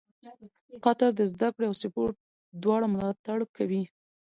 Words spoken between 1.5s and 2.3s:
کړې او سپورټ